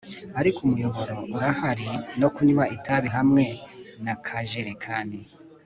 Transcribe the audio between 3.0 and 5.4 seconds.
hamwe na kajerekani